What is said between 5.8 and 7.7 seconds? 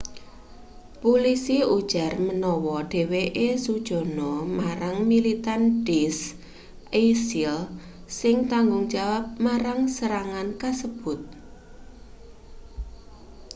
daesh isil